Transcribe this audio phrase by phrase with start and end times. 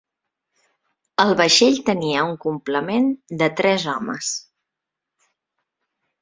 [1.25, 3.05] El vaixell tenia un complement
[3.43, 4.33] de tres homes.